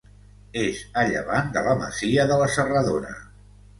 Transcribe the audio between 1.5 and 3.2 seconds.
de la masia de la Serradora.